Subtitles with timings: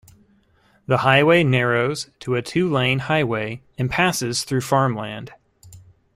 [0.87, 5.31] The highway narrows to a two-lane highway and passes through farmland.